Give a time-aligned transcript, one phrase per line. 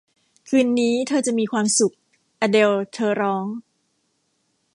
[0.47, 1.93] คืนนี้เธอจะมีความสุข
[2.39, 3.45] อเดล เธอร้อง